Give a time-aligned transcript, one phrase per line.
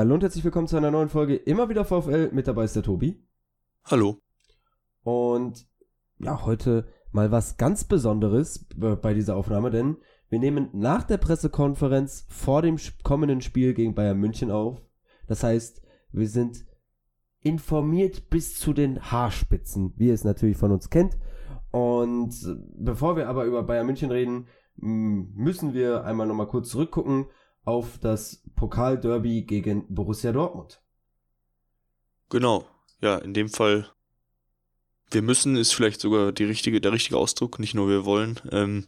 [0.00, 2.30] Hallo und herzlich willkommen zu einer neuen Folge Immer wieder VfL.
[2.32, 3.22] Mit dabei ist der Tobi.
[3.84, 4.16] Hallo.
[5.02, 5.68] Und
[6.18, 9.98] ja, heute mal was ganz Besonderes bei dieser Aufnahme, denn
[10.30, 14.80] wir nehmen nach der Pressekonferenz vor dem kommenden Spiel gegen Bayern München auf.
[15.26, 16.64] Das heißt, wir sind
[17.40, 21.18] informiert bis zu den Haarspitzen, wie ihr es natürlich von uns kennt.
[21.72, 22.32] Und
[22.74, 24.46] bevor wir aber über Bayern München reden,
[24.76, 27.26] müssen wir einmal nochmal kurz zurückgucken
[27.64, 30.80] auf das Pokalderby gegen Borussia Dortmund.
[32.28, 32.66] Genau,
[33.00, 33.90] ja, in dem Fall,
[35.10, 38.40] wir müssen ist vielleicht sogar die richtige, der richtige Ausdruck, nicht nur wir wollen.
[38.50, 38.86] Ähm,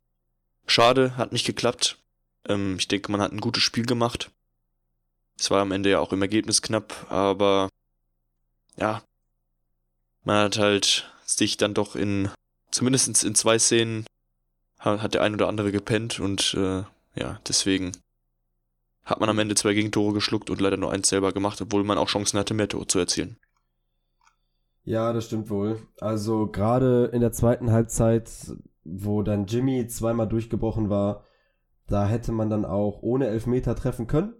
[0.67, 1.99] schade, hat nicht geklappt.
[2.47, 4.31] Ähm, ich denke, man hat ein gutes Spiel gemacht.
[5.39, 7.69] Es war am Ende ja auch im Ergebnis knapp, aber
[8.77, 9.03] ja,
[10.25, 12.31] man hat halt sich dann doch in,
[12.71, 14.07] zumindest in zwei Szenen,
[14.79, 16.83] hat der ein oder andere gepennt und äh,
[17.15, 17.93] ja, deswegen
[19.05, 21.99] hat man am Ende zwei Gegentore geschluckt und leider nur eins selber gemacht, obwohl man
[21.99, 23.37] auch Chancen hatte, mehr Tore zu erzielen.
[24.85, 25.79] Ja, das stimmt wohl.
[26.01, 28.31] Also gerade in der zweiten Halbzeit,
[28.85, 31.25] wo dann Jimmy zweimal durchgebrochen war,
[31.87, 34.35] da hätte man dann auch ohne Elfmeter treffen können.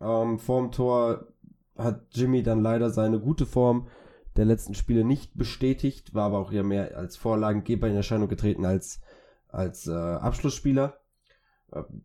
[0.00, 1.28] Ähm, vorm Tor
[1.76, 3.88] hat Jimmy dann leider seine gute Form
[4.36, 8.64] der letzten Spiele nicht bestätigt, war aber auch ja mehr als Vorlagengeber in Erscheinung getreten
[8.64, 9.00] als,
[9.48, 10.98] als äh, Abschlussspieler.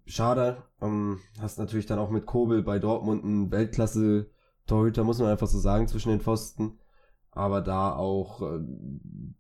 [0.06, 0.64] Schade.
[0.82, 5.60] Ähm, hast natürlich dann auch mit Kobel bei Dortmund einen Weltklasse-Torhüter, muss man einfach so
[5.60, 6.80] sagen, zwischen den Pfosten.
[7.32, 8.60] Aber da auch, äh,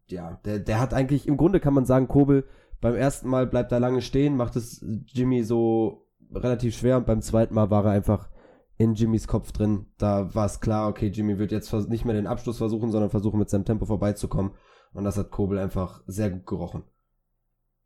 [0.08, 2.45] ja, der, der hat eigentlich, im Grunde kann man sagen, Kobel
[2.81, 7.21] beim ersten Mal bleibt er lange stehen, macht es Jimmy so relativ schwer und beim
[7.21, 8.30] zweiten Mal war er einfach
[8.77, 9.88] in Jimmys Kopf drin.
[9.97, 13.39] Da war es klar, okay, Jimmy wird jetzt nicht mehr den Abschluss versuchen, sondern versuchen
[13.39, 14.52] mit seinem Tempo vorbeizukommen.
[14.93, 16.83] Und das hat Kobel einfach sehr gut gerochen.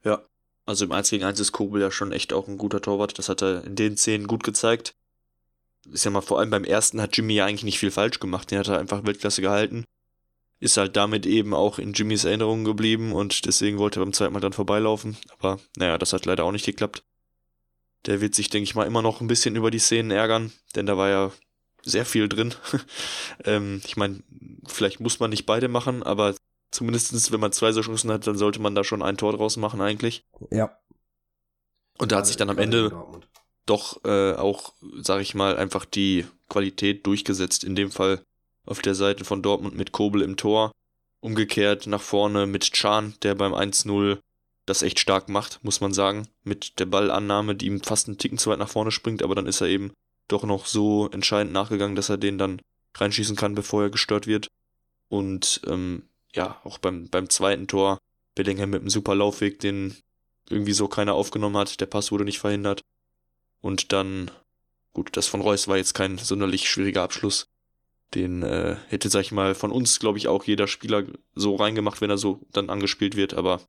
[0.04, 0.22] Ja,
[0.66, 3.18] also im 1 gegen 1 ist Kobel ja schon echt auch ein guter Torwart.
[3.18, 4.96] Das hat er in den Szenen gut gezeigt.
[5.92, 8.50] Ist ja mal vor allem beim ersten hat Jimmy ja eigentlich nicht viel falsch gemacht.
[8.50, 9.86] Den hat er einfach Weltklasse gehalten.
[10.60, 14.32] Ist halt damit eben auch in Jimmys Erinnerungen geblieben und deswegen wollte er beim zweiten
[14.32, 15.18] Mal dann vorbeilaufen.
[15.38, 17.04] Aber naja, das hat leider auch nicht geklappt.
[18.06, 20.86] Der wird sich, denke ich mal, immer noch ein bisschen über die Szenen ärgern, denn
[20.86, 21.32] da war ja
[21.84, 22.54] sehr viel drin.
[23.46, 24.24] ähm, ich meine,
[24.66, 26.34] vielleicht muss man nicht beide machen, aber
[26.74, 29.58] Zumindest wenn man zwei so Chancen hat, dann sollte man da schon ein Tor draus
[29.58, 30.26] machen eigentlich.
[30.50, 30.76] Ja.
[32.00, 32.92] Und da hat sich dann am Ende
[33.68, 37.64] doch äh, auch, sag ich mal, einfach die Qualität durchgesetzt.
[37.64, 38.24] In dem Fall
[38.66, 40.72] auf der Seite von Dortmund mit Kobel im Tor.
[41.20, 44.18] Umgekehrt nach vorne mit Chan, der beim 1-0
[44.66, 46.28] das echt stark macht, muss man sagen.
[46.44, 49.46] Mit der Ballannahme, die ihm fast einen Ticken zu weit nach vorne springt, aber dann
[49.46, 49.92] ist er eben
[50.28, 52.62] doch noch so entscheidend nachgegangen, dass er den dann
[52.96, 54.48] reinschießen kann, bevor er gestört wird.
[55.10, 56.04] Und ähm,
[56.36, 58.00] ja, auch beim, beim zweiten Tor
[58.36, 59.96] Bellingham mit einem super Laufweg, den
[60.50, 61.80] irgendwie so keiner aufgenommen hat.
[61.80, 62.82] Der Pass wurde nicht verhindert.
[63.62, 64.32] Und dann,
[64.94, 67.48] gut, das von Reus war jetzt kein sonderlich schwieriger Abschluss.
[68.14, 71.04] Den äh, hätte, sag ich mal, von uns, glaube ich, auch jeder Spieler
[71.36, 73.34] so reingemacht, wenn er so dann angespielt wird.
[73.34, 73.62] Aber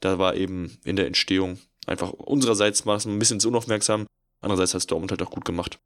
[0.00, 4.06] da war eben in der Entstehung einfach unsererseits war ein bisschen zu unaufmerksam.
[4.40, 5.80] Andererseits hat es Dortmund halt auch gut gemacht.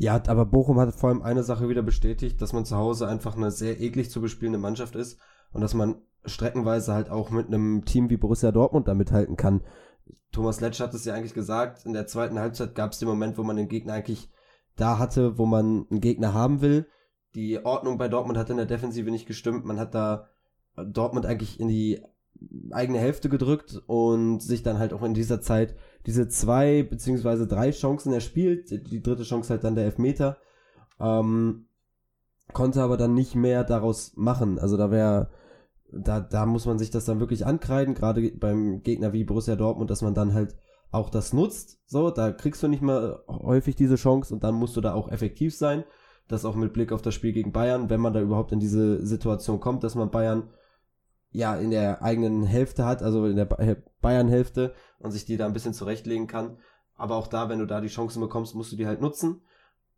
[0.00, 3.36] Ja, aber Bochum hat vor allem eine Sache wieder bestätigt, dass man zu Hause einfach
[3.36, 5.20] eine sehr eklig zu bespielende Mannschaft ist
[5.52, 9.60] und dass man streckenweise halt auch mit einem Team wie Borussia Dortmund da mithalten kann.
[10.32, 13.36] Thomas Letsch hat es ja eigentlich gesagt, in der zweiten Halbzeit gab es den Moment,
[13.36, 14.30] wo man den Gegner eigentlich
[14.74, 16.86] da hatte, wo man einen Gegner haben will.
[17.34, 19.66] Die Ordnung bei Dortmund hat in der Defensive nicht gestimmt.
[19.66, 20.30] Man hat da
[20.76, 22.00] Dortmund eigentlich in die
[22.70, 27.70] eigene Hälfte gedrückt und sich dann halt auch in dieser Zeit diese zwei beziehungsweise drei
[27.70, 28.70] Chancen erspielt.
[28.90, 30.38] Die dritte Chance halt dann der Elfmeter.
[30.98, 31.66] Ähm,
[32.52, 34.58] konnte aber dann nicht mehr daraus machen.
[34.58, 35.30] Also da wäre,
[35.92, 39.90] da, da muss man sich das dann wirklich ankreiden, gerade beim Gegner wie Borussia Dortmund,
[39.90, 40.56] dass man dann halt
[40.90, 41.78] auch das nutzt.
[41.86, 45.10] So, da kriegst du nicht mal häufig diese Chance und dann musst du da auch
[45.10, 45.84] effektiv sein.
[46.28, 49.04] Das auch mit Blick auf das Spiel gegen Bayern, wenn man da überhaupt in diese
[49.04, 50.50] Situation kommt, dass man Bayern
[51.32, 53.46] ja in der eigenen Hälfte hat, also in der
[54.00, 56.58] Bayern-Hälfte und sich die da ein bisschen zurechtlegen kann.
[56.94, 59.40] Aber auch da, wenn du da die Chancen bekommst, musst du die halt nutzen.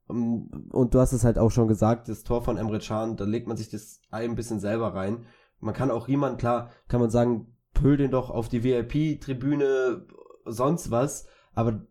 [0.08, 3.24] Ähm, und du hast es halt auch schon gesagt, das Tor von Emre Can, da
[3.24, 5.24] legt man sich das ein bisschen selber rein.
[5.60, 10.06] Man kann auch Riemann, klar, kann man sagen, pöl den doch auf die VIP-Tribüne,
[10.44, 11.26] sonst was.
[11.54, 11.86] Aber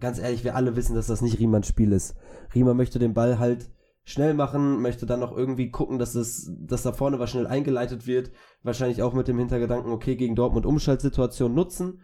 [0.00, 2.16] ganz ehrlich, wir alle wissen, dass das nicht Riemanns Spiel ist.
[2.54, 3.70] Riemann möchte den Ball halt
[4.04, 8.06] schnell machen, möchte dann noch irgendwie gucken, dass es, dass da vorne was schnell eingeleitet
[8.06, 8.32] wird.
[8.62, 12.00] Wahrscheinlich auch mit dem Hintergedanken, okay, gegen Dortmund Umschaltsituation nutzen.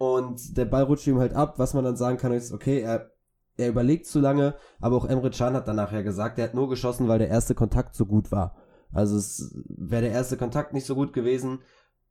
[0.00, 1.58] Und der Ball rutscht ihm halt ab.
[1.58, 3.10] Was man dann sagen kann, ist, okay, er,
[3.58, 6.70] er überlegt zu lange, aber auch Emre Can hat danach ja gesagt, er hat nur
[6.70, 8.56] geschossen, weil der erste Kontakt so gut war.
[8.94, 11.58] Also es wäre der erste Kontakt nicht so gut gewesen,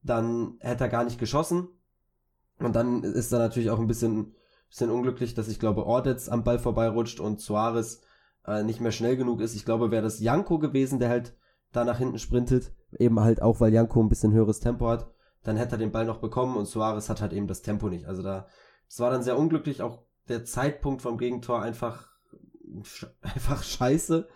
[0.04, 1.68] dann hätte er gar nicht geschossen.
[2.60, 4.36] Und dann ist er natürlich auch ein bisschen,
[4.70, 8.02] bisschen unglücklich, dass ich glaube, Ordetz am Ball vorbeirutscht und Suarez
[8.46, 9.56] äh, nicht mehr schnell genug ist.
[9.56, 11.36] Ich glaube, wäre das Janko gewesen, der halt
[11.72, 15.10] da nach hinten sprintet, eben halt auch, weil Janko ein bisschen höheres Tempo hat,
[15.44, 18.06] dann hätte er den Ball noch bekommen und Suarez hat halt eben das Tempo nicht.
[18.06, 18.48] Also da,
[18.88, 22.10] es war dann sehr unglücklich, auch der Zeitpunkt vom Gegentor einfach,
[23.22, 24.28] einfach scheiße.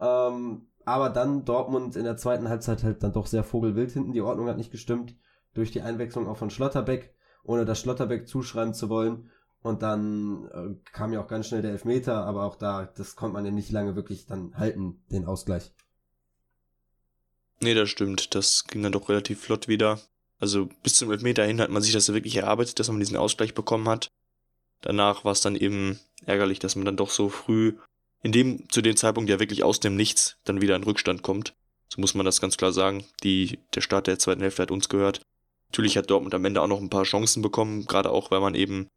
[0.00, 4.12] Ähm, aber dann Dortmund in der zweiten Halbzeit halt dann doch sehr vogelwild hinten.
[4.12, 5.16] Die Ordnung hat nicht gestimmt
[5.54, 7.14] durch die Einwechslung auch von Schlotterbeck,
[7.44, 9.30] ohne das Schlotterbeck zuschreiben zu wollen.
[9.62, 13.34] Und dann äh, kam ja auch ganz schnell der Elfmeter, aber auch da, das konnte
[13.34, 15.72] man ja nicht lange wirklich dann halten, den Ausgleich.
[17.60, 18.34] Nee, das stimmt.
[18.34, 20.00] Das ging dann doch relativ flott wieder.
[20.42, 23.54] Also bis zum Elfmeter hin hat man sich das wirklich erarbeitet, dass man diesen Ausgleich
[23.54, 24.08] bekommen hat.
[24.80, 27.74] Danach war es dann eben ärgerlich, dass man dann doch so früh,
[28.24, 31.54] in dem, zu dem Zeitpunkt ja wirklich aus dem Nichts, dann wieder in Rückstand kommt.
[31.88, 33.04] So muss man das ganz klar sagen.
[33.22, 35.20] Die, der Start der zweiten Hälfte hat uns gehört.
[35.68, 38.56] Natürlich hat Dortmund am Ende auch noch ein paar Chancen bekommen, gerade auch, weil man
[38.56, 38.88] eben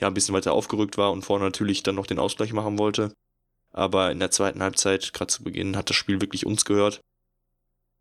[0.00, 3.12] ja ein bisschen weiter aufgerückt war und vorne natürlich dann noch den Ausgleich machen wollte.
[3.72, 7.00] Aber in der zweiten Halbzeit, gerade zu Beginn, hat das Spiel wirklich uns gehört.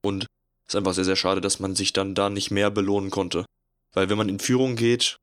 [0.04, 0.28] Und
[0.68, 3.46] ist einfach sehr, sehr schade, dass man sich dann da nicht mehr belohnen konnte.
[3.94, 5.18] Weil wenn man in Führung geht,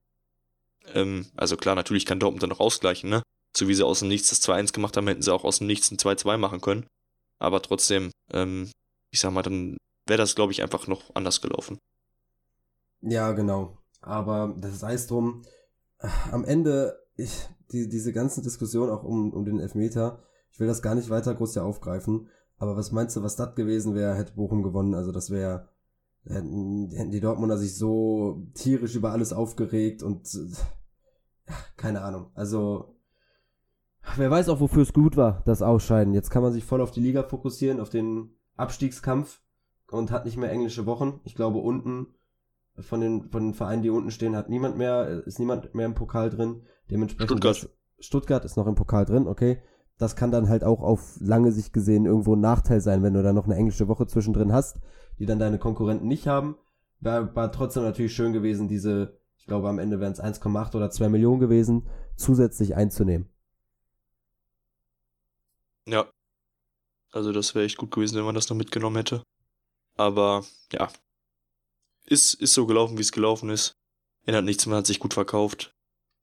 [0.94, 3.22] ähm, also klar, natürlich kann Dortmund dann noch ausgleichen, ne?
[3.56, 5.66] So wie sie aus dem Nichts das 2-1 gemacht haben, hätten sie auch aus dem
[5.66, 6.86] Nichts ein 2-2 machen können.
[7.38, 8.70] Aber trotzdem, ähm,
[9.10, 9.76] ich sag mal, dann
[10.06, 11.78] wäre das, glaube ich, einfach noch anders gelaufen.
[13.00, 13.78] Ja, genau.
[14.02, 15.42] Aber das ist alles drum.
[16.30, 20.22] Am Ende, ich, die, diese ganze Diskussion auch um, um den Elfmeter,
[20.52, 22.28] ich will das gar nicht weiter groß hier aufgreifen.
[22.60, 24.94] Aber was meinst du, was das gewesen wäre, hätte Bochum gewonnen?
[24.94, 25.70] Also das wäre,
[26.26, 30.28] hätten, hätten die Dortmunder sich so tierisch über alles aufgeregt und
[31.78, 32.30] keine Ahnung.
[32.34, 32.98] Also
[34.14, 36.12] wer weiß auch, wofür es gut war, das Ausscheiden.
[36.12, 39.40] Jetzt kann man sich voll auf die Liga fokussieren, auf den Abstiegskampf
[39.90, 41.20] und hat nicht mehr englische Wochen.
[41.24, 42.08] Ich glaube, unten
[42.78, 45.94] von den, von den Vereinen, die unten stehen, hat niemand mehr, ist niemand mehr im
[45.94, 46.66] Pokal drin.
[46.90, 47.30] Dementsprechend.
[47.30, 47.70] Stuttgart.
[48.00, 49.62] Stuttgart ist noch im Pokal drin, okay
[50.00, 53.22] das kann dann halt auch auf lange Sicht gesehen irgendwo ein Nachteil sein, wenn du
[53.22, 54.78] da noch eine englische Woche zwischendrin hast,
[55.18, 56.56] die dann deine Konkurrenten nicht haben.
[57.00, 60.90] War, war trotzdem natürlich schön gewesen, diese, ich glaube am Ende wären es 1,8 oder
[60.90, 61.86] 2 Millionen gewesen,
[62.16, 63.28] zusätzlich einzunehmen.
[65.86, 66.10] Ja.
[67.12, 69.22] Also das wäre echt gut gewesen, wenn man das noch mitgenommen hätte.
[69.96, 70.88] Aber ja.
[72.06, 73.74] Ist, ist so gelaufen, wie es gelaufen ist.
[74.24, 75.74] Ändert nichts, man hat sich gut verkauft.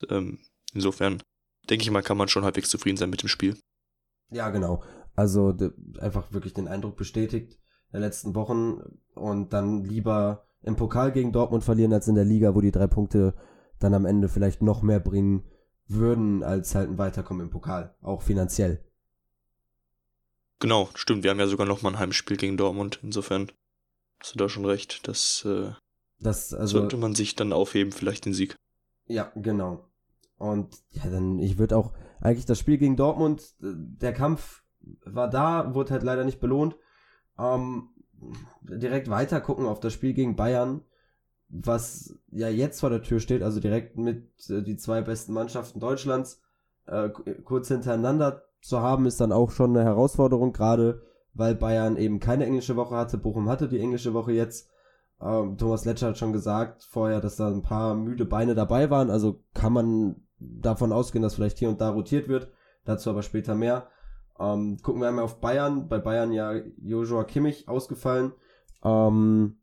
[0.09, 0.39] Ähm,
[0.73, 1.21] insofern
[1.69, 3.55] denke ich mal, kann man schon halbwegs zufrieden sein mit dem Spiel.
[4.29, 4.83] Ja, genau.
[5.15, 5.55] Also
[5.99, 7.59] einfach wirklich den Eindruck bestätigt
[7.91, 8.81] der letzten Wochen
[9.15, 12.87] und dann lieber im Pokal gegen Dortmund verlieren als in der Liga, wo die drei
[12.87, 13.33] Punkte
[13.79, 15.43] dann am Ende vielleicht noch mehr bringen
[15.87, 18.83] würden, als halt ein Weiterkommen im Pokal, auch finanziell.
[20.59, 21.23] Genau, stimmt.
[21.23, 22.99] Wir haben ja sogar noch mal ein Heimspiel gegen Dortmund.
[23.03, 23.51] Insofern
[24.19, 25.07] hast du da schon recht.
[25.07, 25.71] Das, äh,
[26.19, 28.55] das also, sollte man sich dann aufheben, vielleicht den Sieg.
[29.05, 29.85] Ja, genau.
[30.37, 34.63] Und ja, dann, ich würde auch eigentlich das Spiel gegen Dortmund, äh, der Kampf
[35.05, 36.77] war da, wurde halt leider nicht belohnt.
[37.37, 37.89] Ähm,
[38.61, 40.81] direkt weiter gucken auf das Spiel gegen Bayern,
[41.49, 45.79] was ja jetzt vor der Tür steht, also direkt mit äh, die zwei besten Mannschaften
[45.79, 46.41] Deutschlands
[46.87, 47.09] äh,
[47.43, 51.01] kurz hintereinander zu haben, ist dann auch schon eine Herausforderung, gerade
[51.33, 53.17] weil Bayern eben keine englische Woche hatte.
[53.17, 54.69] Bochum hatte die englische Woche jetzt.
[55.21, 59.09] Ähm, Thomas Letscher hat schon gesagt vorher, dass da ein paar müde Beine dabei waren,
[59.09, 62.51] also kann man davon ausgehen, dass vielleicht hier und da rotiert wird.
[62.85, 63.87] Dazu aber später mehr.
[64.39, 65.87] Ähm, gucken wir einmal auf Bayern.
[65.87, 68.33] Bei Bayern ja Joshua Kimmich ausgefallen.
[68.83, 69.57] Ähm,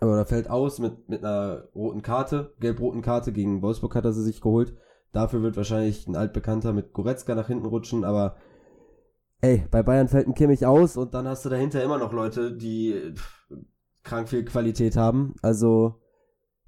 [0.00, 3.32] da fällt aus mit, mit einer roten Karte, gelb-roten Karte.
[3.32, 4.76] Gegen Wolfsburg hat er sie sich geholt.
[5.12, 8.36] Dafür wird wahrscheinlich ein altbekannter mit Goretzka nach hinten rutschen, aber
[9.40, 12.52] ey, bei Bayern fällt ein Kimmich aus und dann hast du dahinter immer noch Leute,
[12.52, 13.14] die
[14.02, 15.34] krank viel Qualität haben.
[15.40, 16.00] Also,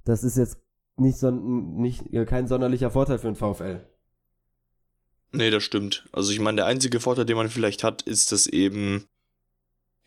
[0.04, 0.60] das ist jetzt
[0.96, 3.86] nicht, nicht äh, kein sonderlicher Vorteil für den VfL.
[5.32, 6.06] Nee, das stimmt.
[6.12, 9.04] Also ich meine, der einzige Vorteil, den man vielleicht hat, ist, dass eben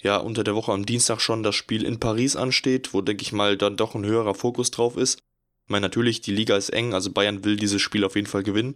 [0.01, 3.31] ja unter der Woche am Dienstag schon das Spiel in Paris ansteht, wo, denke ich
[3.31, 5.19] mal, dann doch ein höherer Fokus drauf ist.
[5.65, 8.43] Ich meine, natürlich, die Liga ist eng, also Bayern will dieses Spiel auf jeden Fall
[8.43, 8.75] gewinnen.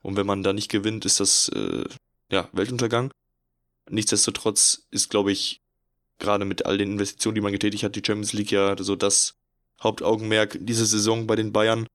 [0.00, 1.84] Und wenn man da nicht gewinnt, ist das äh,
[2.32, 3.12] ja Weltuntergang.
[3.90, 5.60] Nichtsdestotrotz ist, glaube ich,
[6.18, 9.39] gerade mit all den Investitionen, die man getätigt hat, die Champions League ja so das
[9.82, 11.86] Hauptaugenmerk diese Saison bei den Bayern.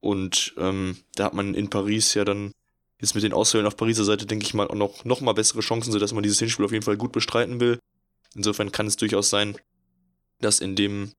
[0.00, 2.52] Und ähm, da hat man in Paris ja dann
[3.00, 5.60] jetzt mit den Ausfällen auf Pariser Seite, denke ich mal, auch noch, noch mal bessere
[5.60, 7.78] Chancen, sodass man dieses Hinspiel auf jeden Fall gut bestreiten will.
[8.34, 9.56] Insofern kann es durchaus sein,
[10.40, 11.12] dass in dem,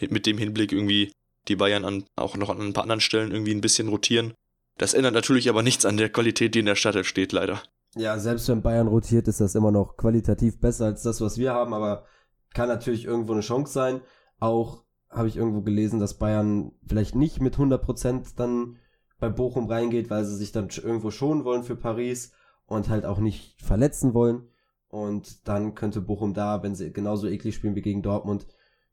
[0.00, 1.12] mit dem Hinblick irgendwie
[1.48, 4.34] die Bayern an, auch noch an ein paar anderen Stellen irgendwie ein bisschen rotieren.
[4.78, 7.62] Das ändert natürlich aber nichts an der Qualität, die in der Stadt steht, leider.
[7.94, 11.52] Ja, selbst wenn Bayern rotiert, ist das immer noch qualitativ besser als das, was wir
[11.54, 12.04] haben, aber
[12.52, 14.00] kann natürlich irgendwo eine Chance sein.
[14.38, 14.84] Auch
[15.16, 18.76] habe ich irgendwo gelesen, dass Bayern vielleicht nicht mit 100% dann
[19.18, 22.32] bei Bochum reingeht, weil sie sich dann irgendwo schonen wollen für Paris.
[22.66, 24.48] und halt auch nicht verletzen wollen.
[24.88, 28.46] Und dann könnte Bochum da, wenn sie genauso eklig spielen wie gegen Dortmund,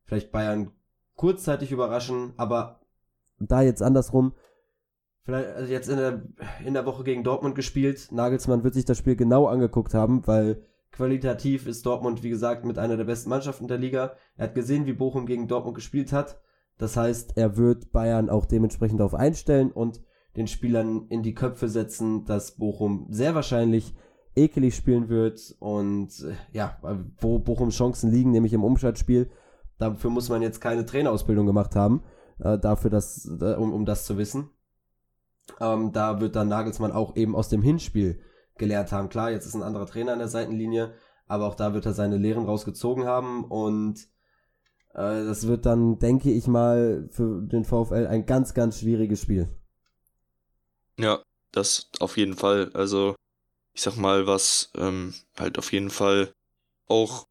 [0.06, 0.72] vielleicht Bayern
[1.16, 2.82] kurzzeitig überraschen, aber
[3.40, 4.34] da jetzt andersrum,
[5.24, 6.24] vielleicht also jetzt in der,
[6.66, 8.10] in der Woche gegen Dortmund gespielt.
[8.12, 10.64] Nagelsmann wird sich das Spiel genau angeguckt haben, weil
[10.94, 14.14] qualitativ ist Dortmund, wie gesagt, mit einer der besten Mannschaften der Liga.
[14.38, 16.40] Er hat gesehen, wie Bochum gegen Dortmund gespielt hat.
[16.78, 20.02] Das heißt, er wird Bayern auch dementsprechend darauf einstellen und
[20.38, 23.94] den Spielern in die Köpfe setzen, dass Bochum sehr wahrscheinlich
[24.36, 26.80] ekelig spielen wird und äh, ja,
[27.20, 29.30] wo Bochum Chancen liegen, nämlich im Umschaltspiel.
[29.78, 32.04] Dafür muss man jetzt keine Trainerausbildung gemacht haben,
[32.40, 34.50] äh, dafür das, äh, um, um das zu wissen.
[35.60, 38.20] Ähm, da wird dann Nagelsmann auch eben aus dem Hinspiel
[38.58, 39.10] gelehrt haben.
[39.10, 40.94] Klar, jetzt ist ein anderer Trainer an der Seitenlinie,
[41.28, 44.08] aber auch da wird er seine Lehren rausgezogen haben und
[44.94, 49.50] äh, das wird dann, denke ich mal, für den VfL ein ganz, ganz schwieriges Spiel.
[51.00, 52.72] Ja, das auf jeden Fall.
[52.74, 53.16] Also,
[53.74, 56.32] ich sag mal, was ähm, halt auf jeden Fall
[56.88, 57.26] auch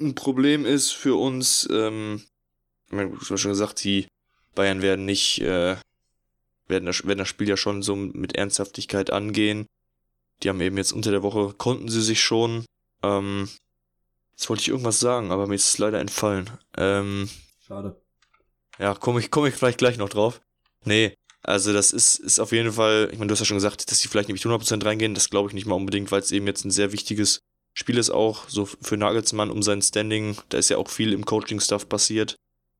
[0.00, 1.68] ein Problem ist für uns.
[1.70, 2.22] Ähm,
[2.90, 4.06] ich hast schon gesagt, die
[4.54, 5.76] Bayern werden nicht, äh,
[6.66, 9.66] werden das, werden das Spiel ja schon so mit Ernsthaftigkeit angehen.
[10.42, 12.64] Die haben eben jetzt unter der Woche, konnten sie sich schon.
[13.02, 13.48] Ähm,
[14.32, 16.50] jetzt wollte ich irgendwas sagen, aber mir ist es leider entfallen.
[16.76, 17.28] Ähm,
[17.66, 18.00] Schade.
[18.78, 20.40] Ja, komme ich, komm ich vielleicht gleich noch drauf.
[20.84, 23.90] Nee, also das ist, ist auf jeden Fall, ich meine, du hast ja schon gesagt,
[23.90, 26.46] dass sie vielleicht nicht 100% reingehen, das glaube ich nicht mal unbedingt, weil es eben
[26.46, 27.40] jetzt ein sehr wichtiges
[27.74, 31.24] Spiel ist auch, so für Nagelsmann um sein Standing, da ist ja auch viel im
[31.24, 32.36] Coaching-Stuff passiert.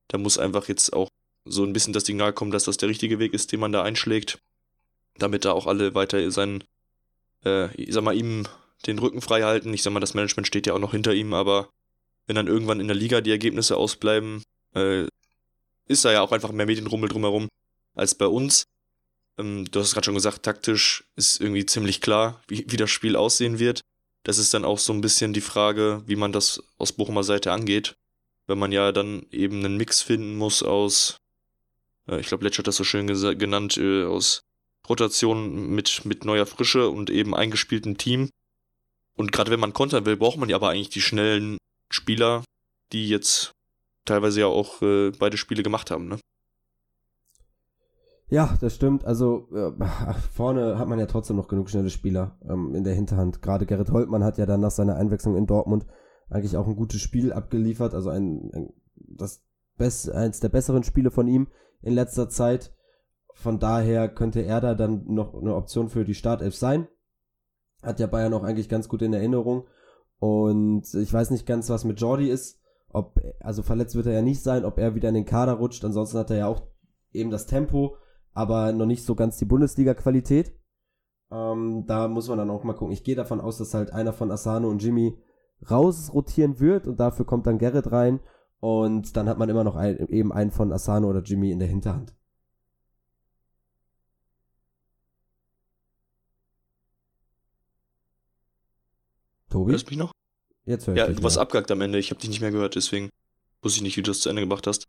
[0.09, 1.09] Da muss einfach jetzt auch
[1.45, 3.83] so ein bisschen das Signal kommen, dass das der richtige Weg ist, den man da
[3.83, 4.38] einschlägt,
[5.16, 6.62] damit da auch alle weiter seinen,
[7.44, 8.46] äh, ich sag mal, ihm
[8.87, 9.72] den Rücken frei halten.
[9.72, 11.68] Ich sag mal, das Management steht ja auch noch hinter ihm, aber
[12.26, 14.42] wenn dann irgendwann in der Liga die Ergebnisse ausbleiben,
[14.75, 15.06] äh,
[15.87, 17.49] ist da ja auch einfach mehr Medienrummel drumherum
[17.94, 18.64] als bei uns.
[19.38, 23.16] Ähm, du hast gerade schon gesagt, taktisch ist irgendwie ziemlich klar, wie, wie das Spiel
[23.16, 23.80] aussehen wird.
[24.25, 27.52] Das ist dann auch so ein bisschen die Frage, wie man das aus Bochumer Seite
[27.52, 27.94] angeht.
[28.46, 31.16] Wenn man ja dann eben einen Mix finden muss aus,
[32.08, 34.42] äh, ich glaube, Letsch hat das so schön genannt, äh, aus
[34.89, 38.31] Rotation mit, mit neuer Frische und eben eingespieltem Team.
[39.17, 41.59] Und gerade wenn man kontern will, braucht man ja aber eigentlich die schnellen
[41.91, 42.45] Spieler,
[42.93, 43.53] die jetzt
[44.05, 46.19] teilweise ja auch äh, beide Spiele gemacht haben, ne?
[48.33, 49.05] Ja, das stimmt.
[49.05, 49.73] Also äh,
[50.33, 53.43] vorne hat man ja trotzdem noch genug schnelle Spieler ähm, in der Hinterhand.
[53.43, 55.85] Gerade Gerrit Holtmann hat ja dann nach seiner Einwechslung in Dortmund
[56.31, 57.93] eigentlich auch ein gutes Spiel abgeliefert.
[57.93, 59.45] Also ein, ein das
[59.77, 61.49] best, eins der besseren Spiele von ihm
[61.83, 62.73] in letzter Zeit.
[63.35, 66.87] Von daher könnte er da dann noch eine Option für die Startelf sein.
[67.83, 69.67] Hat ja Bayern auch eigentlich ganz gut in Erinnerung.
[70.19, 72.61] Und ich weiß nicht ganz, was mit Jordi ist.
[72.91, 75.85] Ob, also verletzt wird er ja nicht sein, ob er wieder in den Kader rutscht.
[75.85, 76.62] Ansonsten hat er ja auch
[77.12, 77.97] eben das Tempo
[78.35, 80.53] aber noch nicht so ganz die Bundesliga-Qualität.
[81.31, 82.93] Ähm, da muss man dann auch mal gucken.
[82.93, 85.19] Ich gehe davon aus, dass halt einer von Asano und Jimmy
[85.71, 88.21] rausrotieren wird und dafür kommt dann Gerrit rein
[88.61, 91.69] und dann hat man immer noch ein, eben einen von Asano oder Jimmy in der
[91.69, 92.15] Hinterhand.
[99.52, 99.73] Tobi?
[99.73, 100.12] Hörst du mich noch?
[100.64, 101.42] Jetzt hör ich Ja, dich, du warst ja.
[101.42, 101.99] abgehakt am Ende.
[101.99, 103.11] Ich habe dich nicht mehr gehört, deswegen
[103.62, 104.87] wusste ich nicht, wie du das zu Ende gebracht hast.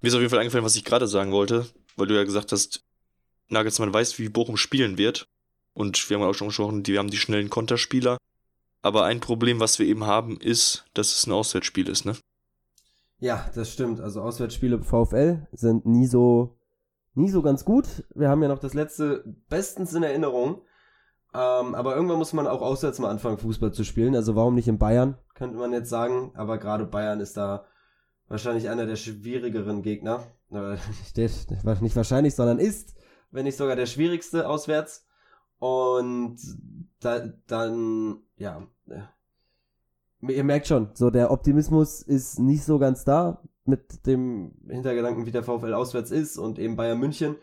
[0.00, 1.66] Mir ist auf jeden Fall eingefallen, was ich gerade sagen wollte
[1.98, 2.84] weil du ja gesagt hast,
[3.48, 5.28] Nagelsmann weiß, wie Bochum spielen wird.
[5.74, 8.16] Und wir haben auch schon gesprochen, wir haben die schnellen Konterspieler.
[8.82, 12.16] Aber ein Problem, was wir eben haben, ist, dass es ein Auswärtsspiel ist, ne?
[13.18, 14.00] Ja, das stimmt.
[14.00, 16.56] Also Auswärtsspiele VfL sind nie so,
[17.14, 18.04] nie so ganz gut.
[18.14, 20.62] Wir haben ja noch das letzte bestens in Erinnerung.
[21.34, 24.16] Ähm, aber irgendwann muss man auch auswärts mal anfangen, Fußball zu spielen.
[24.16, 26.32] Also warum nicht in Bayern, könnte man jetzt sagen.
[26.34, 27.66] Aber gerade Bayern ist da
[28.28, 30.24] wahrscheinlich einer der schwierigeren Gegner.
[30.50, 32.94] Nicht wahrscheinlich, sondern ist,
[33.30, 35.06] wenn nicht sogar der schwierigste auswärts.
[35.58, 36.38] Und
[37.00, 43.42] da, dann, ja, äh, ihr merkt schon, so der Optimismus ist nicht so ganz da
[43.64, 47.36] mit dem Hintergedanken, wie der VfL auswärts ist und eben Bayern München.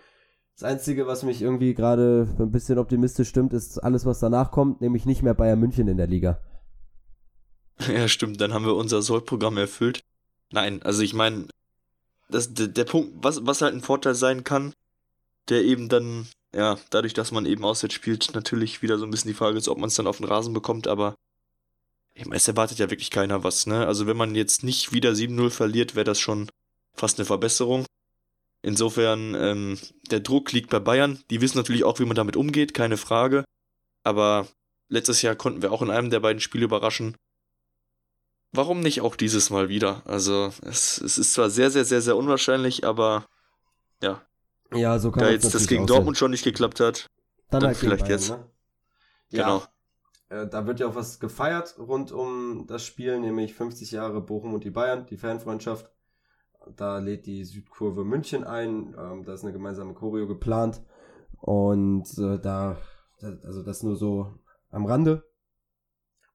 [0.55, 4.79] Das Einzige, was mich irgendwie gerade ein bisschen optimistisch stimmt, ist alles, was danach kommt,
[4.79, 6.39] nämlich nicht mehr Bayern München in der Liga.
[7.89, 10.01] Ja, stimmt, dann haben wir unser Sollprogramm erfüllt.
[10.53, 11.47] Nein, also ich meine,
[12.29, 14.74] das, der, der Punkt, was, was halt ein Vorteil sein kann,
[15.50, 19.29] der eben dann, ja, dadurch, dass man eben auswärts spielt, natürlich wieder so ein bisschen
[19.31, 21.15] die Frage ist, ob man es dann auf den Rasen bekommt, aber
[22.13, 23.85] ich meine, es erwartet ja wirklich keiner was, ne?
[23.85, 26.50] Also wenn man jetzt nicht wieder 7-0 verliert, wäre das schon
[26.93, 27.85] fast eine Verbesserung.
[28.65, 29.77] Insofern, ähm,
[30.10, 31.19] der Druck liegt bei Bayern.
[31.29, 33.45] Die wissen natürlich auch, wie man damit umgeht, keine Frage.
[34.03, 34.48] Aber
[34.89, 37.15] letztes Jahr konnten wir auch in einem der beiden Spiele überraschen
[38.55, 40.01] warum nicht auch dieses Mal wieder?
[40.05, 43.25] Also, es, es ist zwar sehr, sehr, sehr, sehr unwahrscheinlich, aber
[44.01, 44.22] ja.
[44.74, 47.10] Ja, so kann Da jetzt das gegen Dortmund schon nicht geklappt hat,
[47.50, 48.29] dann, dann halt vielleicht Bayern, jetzt.
[48.29, 48.45] Ne?
[49.29, 49.43] Ja.
[49.43, 49.63] Genau.
[50.29, 54.53] Äh, da wird ja auch was gefeiert rund um das Spiel, nämlich 50 Jahre Bochum
[54.53, 55.89] und die Bayern, die Fanfreundschaft.
[56.75, 58.95] Da lädt die Südkurve München ein.
[58.98, 60.81] Ähm, da ist eine gemeinsame Choreo geplant.
[61.41, 62.77] Und äh, da,
[63.43, 64.34] also das nur so
[64.69, 65.24] am Rande.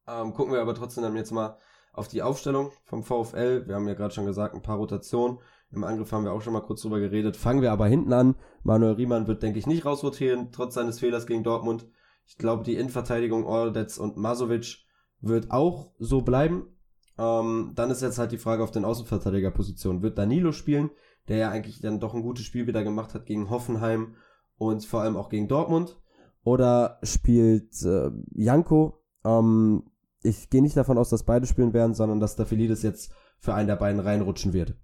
[0.07, 1.59] Ähm, gucken wir aber trotzdem dann jetzt mal
[1.93, 3.67] auf die Aufstellung vom VfL.
[3.67, 5.39] Wir haben ja gerade schon gesagt, ein paar Rotationen.
[5.73, 7.37] Im Angriff haben wir auch schon mal kurz drüber geredet.
[7.37, 8.37] Fangen wir aber hinten an.
[8.63, 11.89] Manuel Riemann wird, denke ich, nicht rausrotieren, trotz seines Fehlers gegen Dortmund.
[12.27, 14.85] Ich glaube, die Innenverteidigung Ordetz und Masovic
[15.21, 16.77] wird auch so bleiben.
[17.21, 20.03] Ähm, dann ist jetzt halt die Frage auf den Außenverteidigerpositionen.
[20.03, 20.91] Wird Danilo spielen,
[21.29, 24.15] der ja eigentlich dann doch ein gutes Spiel wieder gemacht hat gegen Hoffenheim
[24.57, 25.99] und vor allem auch gegen Dortmund?
[26.45, 29.05] Oder spielt äh, Janko?
[29.23, 29.83] Ähm,
[30.23, 33.69] ich gehe nicht davon aus, dass beide spielen werden, sondern dass Staphylides jetzt für einen
[33.69, 34.75] der beiden reinrutschen wird.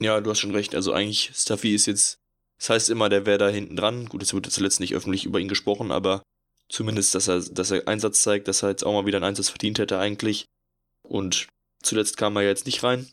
[0.00, 0.74] Ja, du hast schon recht.
[0.74, 2.18] Also eigentlich, Staffy ist jetzt,
[2.58, 4.06] das heißt immer, der wäre da hinten dran.
[4.06, 6.22] Gut, es wurde zuletzt nicht öffentlich über ihn gesprochen, aber
[6.68, 9.48] zumindest, dass er, dass er Einsatz zeigt, dass er jetzt auch mal wieder einen Einsatz
[9.48, 10.44] verdient hätte eigentlich.
[11.04, 11.46] Und
[11.82, 13.08] zuletzt kam er jetzt nicht rein.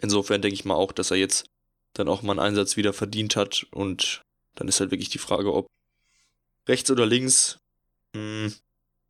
[0.00, 1.46] Insofern denke ich mal auch, dass er jetzt
[1.94, 3.66] dann auch mal einen Einsatz wieder verdient hat.
[3.70, 4.22] Und
[4.54, 5.66] dann ist halt wirklich die Frage, ob
[6.66, 7.58] rechts oder links.
[8.14, 8.54] Hm,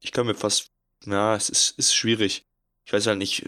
[0.00, 0.68] ich kann mir fast,
[1.04, 2.44] ja, es ist, ist schwierig.
[2.84, 3.44] Ich weiß halt nicht.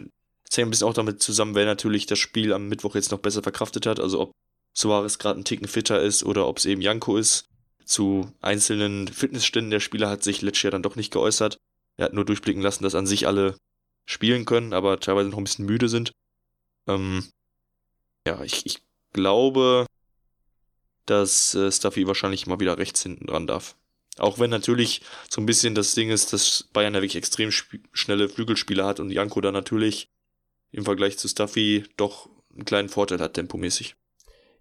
[0.48, 3.20] Es hängt ein bisschen auch damit zusammen, wer natürlich das Spiel am Mittwoch jetzt noch
[3.20, 4.00] besser verkraftet hat.
[4.00, 4.32] Also ob
[4.72, 7.44] Suarez gerade einen Ticken fitter ist oder ob es eben Janko ist.
[7.84, 11.58] Zu einzelnen Fitnessständen der Spieler hat sich letztes Jahr dann doch nicht geäußert.
[11.96, 13.56] Er hat nur durchblicken lassen, dass an sich alle
[14.10, 16.12] spielen können, aber teilweise noch ein bisschen müde sind.
[16.86, 17.24] Ähm,
[18.26, 19.86] ja, ich, ich glaube,
[21.06, 23.76] dass äh, Stuffy wahrscheinlich mal wieder rechts hinten dran darf.
[24.18, 28.28] Auch wenn natürlich so ein bisschen das Ding ist, dass Bayern ja wirklich extrem schnelle
[28.28, 30.10] Flügelspieler hat und Janko da natürlich
[30.72, 33.96] im Vergleich zu Stuffy doch einen kleinen Vorteil hat, tempomäßig.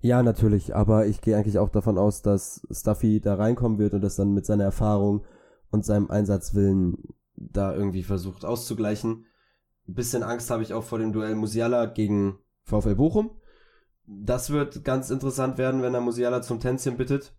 [0.01, 4.01] Ja, natürlich, aber ich gehe eigentlich auch davon aus, dass Stuffy da reinkommen wird und
[4.01, 5.25] das dann mit seiner Erfahrung
[5.71, 6.97] und seinem Einsatzwillen
[7.35, 9.25] da irgendwie versucht auszugleichen.
[9.89, 13.31] Ein bisschen Angst habe ich auch vor dem Duell Musiala gegen VfL Bochum.
[14.05, 17.33] Das wird ganz interessant werden, wenn er Musiala zum Tänzchen bittet.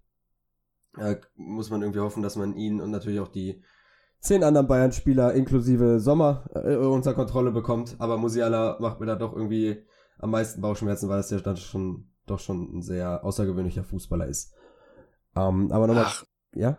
[0.98, 3.62] Äh, muss man irgendwie hoffen, dass man ihn und natürlich auch die
[4.18, 7.94] zehn anderen Bayern-Spieler inklusive Sommer äh, unter Kontrolle bekommt.
[8.00, 9.86] Aber Musiala macht mir da doch irgendwie
[10.18, 14.52] am meisten Bauchschmerzen, weil das ja dann schon doch schon ein sehr außergewöhnlicher Fußballer ist.
[15.36, 16.08] Ähm, aber nochmal,
[16.52, 16.78] ja?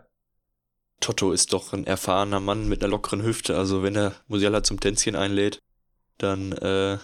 [1.02, 3.58] Toto ist doch ein erfahrener Mann mit einer lockeren Hüfte.
[3.58, 5.58] Also wenn er Musiala zum Tänzchen einlädt,
[6.18, 6.98] dann äh,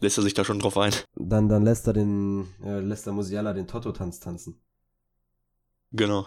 [0.00, 0.92] lässt er sich da schon drauf ein.
[1.14, 4.58] Dann, dann lässt er den, äh, lässt er Musiala den Toto-Tanz tanzen.
[5.92, 6.26] Genau.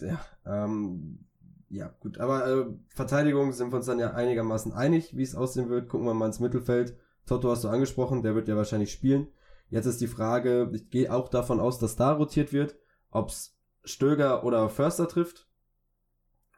[0.00, 1.26] Ja, ähm,
[1.68, 2.18] ja, gut.
[2.18, 5.88] Aber äh, Verteidigung sind wir uns dann ja einigermaßen einig, wie es aussehen wird.
[5.88, 6.96] Gucken wir mal ins Mittelfeld.
[7.26, 9.28] Toto hast du angesprochen, der wird ja wahrscheinlich spielen.
[9.70, 12.76] Jetzt ist die Frage, ich gehe auch davon aus, dass da rotiert wird,
[13.10, 15.47] ob's Stöger oder Förster trifft.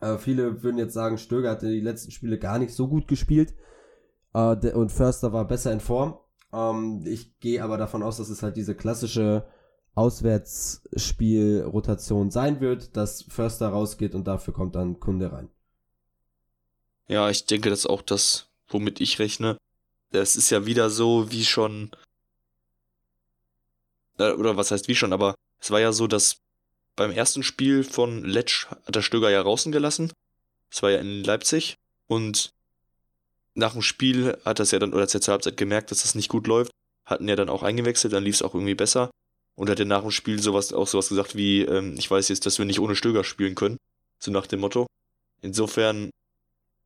[0.00, 3.54] Äh, viele würden jetzt sagen, Stöger hatte die letzten Spiele gar nicht so gut gespielt
[4.32, 6.18] äh, und Förster war besser in Form.
[6.52, 9.46] Ähm, ich gehe aber davon aus, dass es halt diese klassische
[9.94, 15.50] Auswärtsspielrotation sein wird, dass Förster rausgeht und dafür kommt dann Kunde rein.
[17.08, 19.56] Ja, ich denke, das ist auch das, womit ich rechne.
[20.12, 21.90] Es ist ja wieder so, wie schon,
[24.18, 26.40] äh, oder was heißt wie schon, aber es war ja so, dass
[27.00, 30.12] beim ersten Spiel von Letsch hat der Stöger ja draußen gelassen.
[30.68, 31.76] Das war ja in Leipzig.
[32.08, 32.52] Und
[33.54, 36.28] nach dem Spiel hat er es ja dann, oder zur Halbzeit gemerkt, dass das nicht
[36.28, 36.72] gut läuft.
[37.06, 39.10] Hatten ja dann auch eingewechselt, dann lief es auch irgendwie besser.
[39.54, 42.44] Und hat ja nach dem Spiel sowas, auch sowas gesagt wie, ähm, ich weiß jetzt,
[42.44, 43.78] dass wir nicht ohne Stöger spielen können.
[44.18, 44.86] So nach dem Motto.
[45.40, 46.10] Insofern,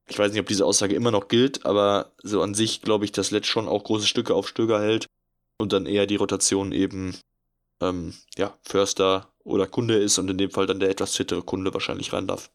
[0.07, 3.11] ich weiß nicht, ob diese Aussage immer noch gilt, aber so an sich glaube ich,
[3.11, 5.07] dass Letsch schon auch große Stücke auf Stöger hält
[5.59, 7.16] und dann eher die Rotation eben,
[7.81, 11.73] ähm, ja, Förster oder Kunde ist und in dem Fall dann der etwas fittere Kunde
[11.73, 12.51] wahrscheinlich rein darf.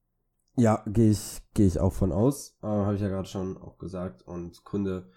[0.56, 2.58] Ja, gehe ich, gehe ich auch von aus.
[2.62, 4.24] Äh, Habe ich ja gerade schon auch gesagt.
[4.24, 5.10] Und Kunde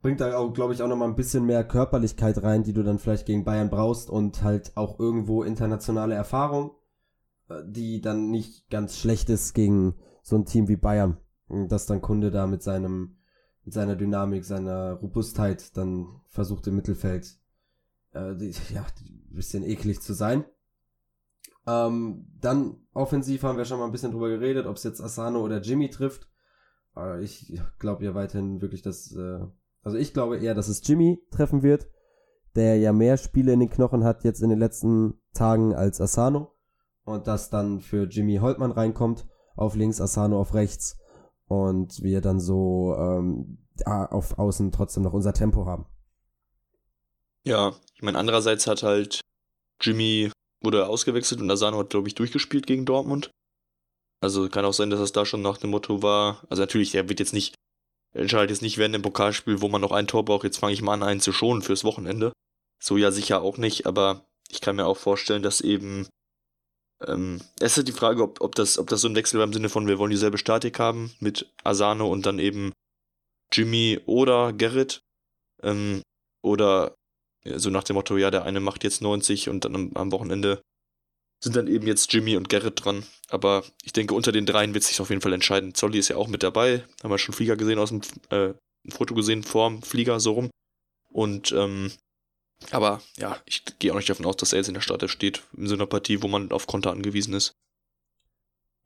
[0.00, 2.98] bringt da auch, glaube ich, auch nochmal ein bisschen mehr Körperlichkeit rein, die du dann
[2.98, 6.70] vielleicht gegen Bayern brauchst und halt auch irgendwo internationale Erfahrung,
[7.48, 11.18] äh, die dann nicht ganz schlecht ist gegen so ein Team wie Bayern.
[11.68, 13.18] Dass dann Kunde da mit seinem,
[13.64, 17.36] mit seiner Dynamik, seiner Robustheit dann versucht im Mittelfeld,
[18.12, 20.44] äh, die, ja, ein bisschen eklig zu sein.
[21.66, 25.40] Ähm, dann offensiv haben wir schon mal ein bisschen drüber geredet, ob es jetzt Asano
[25.40, 26.28] oder Jimmy trifft.
[26.96, 29.40] Äh, ich glaube ja weiterhin wirklich, dass, äh,
[29.82, 31.88] also ich glaube eher, dass es Jimmy treffen wird,
[32.54, 36.52] der ja mehr Spiele in den Knochen hat jetzt in den letzten Tagen als Asano.
[37.04, 40.98] Und dass dann für Jimmy Holtmann reinkommt, auf links, Asano auf rechts.
[41.46, 45.86] Und wir dann so ähm, auf Außen trotzdem noch unser Tempo haben.
[47.42, 49.20] Ja, ich meine, andererseits hat halt
[49.80, 50.30] Jimmy
[50.62, 53.30] wurde ausgewechselt und Asano hat, glaube ich, durchgespielt gegen Dortmund.
[54.22, 56.44] Also kann auch sein, dass das da schon nach dem Motto war.
[56.50, 57.54] Also natürlich, er wird jetzt nicht,
[58.12, 60.74] er entscheidet jetzt nicht während dem Pokalspiel, wo man noch ein Tor braucht, jetzt fange
[60.74, 62.32] ich mal an, einen zu schonen fürs Wochenende.
[62.82, 66.06] So ja sicher auch nicht, aber ich kann mir auch vorstellen, dass eben
[67.06, 69.52] ähm, es ist die Frage, ob, ob, das, ob das so ein Wechsel war im
[69.52, 72.72] Sinne von, wir wollen dieselbe Statik haben mit Asano und dann eben
[73.52, 75.00] Jimmy oder Gerrit.
[75.62, 76.02] Ähm,
[76.42, 76.94] oder
[77.44, 80.62] so nach dem Motto, ja, der eine macht jetzt 90 und dann am, am Wochenende
[81.42, 83.04] sind dann eben jetzt Jimmy und Gerrit dran.
[83.28, 85.74] Aber ich denke, unter den dreien wird sich auf jeden Fall entscheiden.
[85.74, 86.84] Zolli ist ja auch mit dabei.
[87.02, 88.52] Haben wir schon Flieger gesehen aus dem, äh,
[88.88, 90.50] Foto gesehen vorm Flieger so rum.
[91.10, 91.92] Und, ähm,
[92.70, 95.42] aber ja, ich gehe auch nicht davon aus, dass er jetzt in der Startelf steht,
[95.56, 97.52] in so einer Partie, wo man auf Konter angewiesen ist.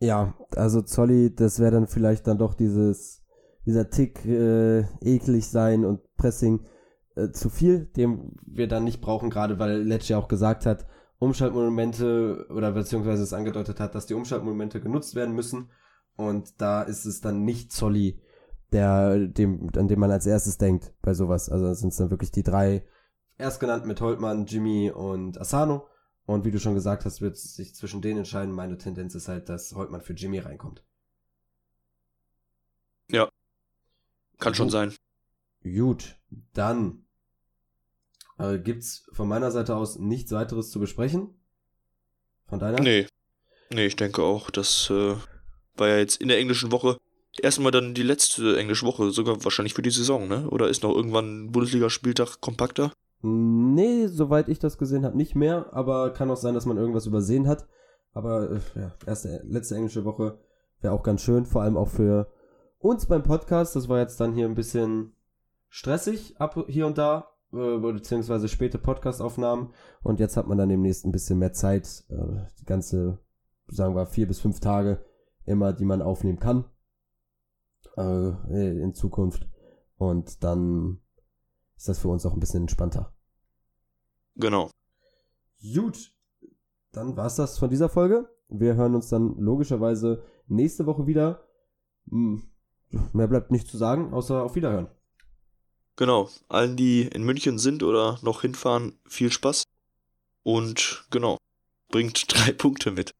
[0.01, 3.23] Ja, also Zolli, das wäre dann vielleicht dann doch dieses,
[3.67, 6.65] dieser Tick äh, eklig sein und Pressing
[7.17, 10.87] äh, zu viel, den wir dann nicht brauchen, gerade weil Lecce auch gesagt hat,
[11.19, 15.71] Umschaltmonumente oder beziehungsweise es angedeutet hat, dass die Umschaltmonumente genutzt werden müssen.
[16.17, 18.21] Und da ist es dann nicht Zolli,
[18.73, 21.49] der, dem, an dem man als erstes denkt bei sowas.
[21.49, 22.85] Also sind es dann wirklich die drei
[23.37, 25.89] erstgenannten mit Holtmann, Jimmy und Asano.
[26.27, 28.55] Und wie du schon gesagt hast, wird sich zwischen denen entscheiden.
[28.55, 30.85] Meine Tendenz ist halt, dass Holtmann für Jimmy reinkommt.
[33.11, 33.29] Ja.
[34.39, 34.93] Kann schon sein.
[35.63, 36.17] Gut,
[36.53, 37.04] dann
[38.39, 41.35] äh, gibt's von meiner Seite aus nichts weiteres zu besprechen?
[42.47, 42.81] Von deiner?
[42.81, 43.07] Nee.
[43.71, 45.15] Nee, ich denke auch, das äh,
[45.77, 46.99] war ja jetzt in der englischen Woche
[47.41, 50.49] erstmal dann die letzte englische Woche, sogar wahrscheinlich für die Saison, ne?
[50.51, 52.93] Oder ist noch irgendwann ein Bundesligaspieltag kompakter?
[53.23, 57.07] Nee, soweit ich das gesehen habe, nicht mehr, aber kann auch sein, dass man irgendwas
[57.07, 57.67] übersehen hat.
[58.13, 60.39] Aber äh, ja, erste, letzte englische Woche
[60.81, 62.31] wäre auch ganz schön, vor allem auch für
[62.79, 63.75] uns beim Podcast.
[63.75, 65.15] Das war jetzt dann hier ein bisschen
[65.69, 69.71] stressig ab hier und da, beziehungsweise späte Podcastaufnahmen.
[70.03, 73.19] Und jetzt hat man dann demnächst ein bisschen mehr Zeit, äh, die ganze,
[73.69, 75.05] sagen wir, vier bis fünf Tage
[75.47, 76.65] immer, die man aufnehmen kann
[77.97, 79.49] äh, in Zukunft.
[79.97, 81.01] Und dann
[81.77, 83.15] ist das für uns auch ein bisschen entspannter.
[84.37, 84.71] Genau.
[85.75, 86.13] Gut,
[86.93, 88.29] dann war's das von dieser Folge.
[88.49, 91.47] Wir hören uns dann logischerweise nächste Woche wieder.
[92.11, 92.43] Hm,
[93.13, 94.89] mehr bleibt nicht zu sagen, außer auf Wiederhören.
[95.97, 99.65] Genau, allen, die in München sind oder noch hinfahren, viel Spaß.
[100.43, 101.39] Und genau,
[101.89, 103.14] bringt drei Punkte mit.